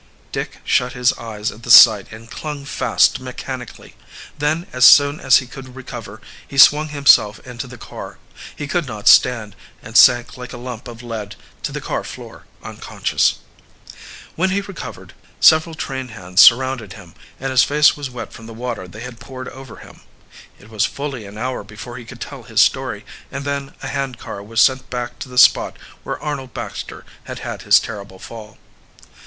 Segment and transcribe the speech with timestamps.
[0.31, 3.95] Dick shut his eyes at the sight and clung fast mechanically.
[4.35, 8.17] Then, as soon as he could recover, he swung himself into the car.
[8.55, 12.45] He could not stand, and sank like a lump of lead to the car floor
[12.63, 13.35] unconscious.
[14.35, 18.55] When he recovered, several train hands surrounded him, and his face was wet from the
[18.55, 20.01] water they had poured over him.
[20.57, 24.17] It was fully an hour before he could tell his story, and then a hand
[24.17, 28.57] car was sent back to the spot where Arnold Baxter had had his terrible fall.